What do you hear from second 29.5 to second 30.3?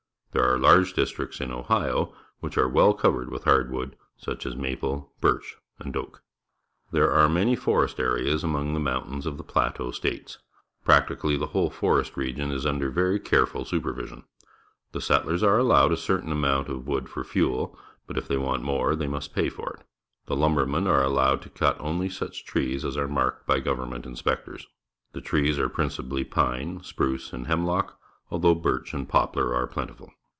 are plentiful.